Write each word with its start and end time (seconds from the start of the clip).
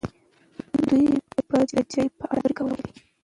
دوی 0.87 1.05
به 1.49 1.57
د 1.63 1.63
جګړې 1.71 2.03
په 2.17 2.23
اړه 2.33 2.37
خبرې 2.57 2.57
کوله. 2.57 2.77